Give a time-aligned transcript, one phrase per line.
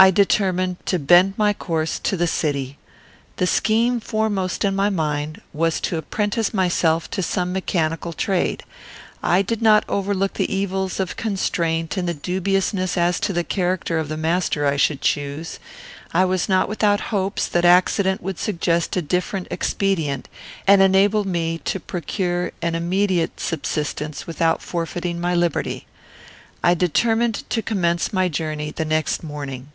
[0.00, 2.78] I determined to bend my course to the city.
[3.38, 8.62] The scheme foremost in my mind was to apprentice myself to some mechanical trade.
[9.24, 13.98] I did not overlook the evils of constraint and the dubiousness as to the character
[13.98, 15.58] of the master I should choose.
[16.14, 20.28] I was not without hopes that accident would suggest a different expedient,
[20.64, 25.88] and enable me to procure an immediate subsistence without forfeiting my liberty.
[26.62, 29.72] I determined to commence my journey the next morning.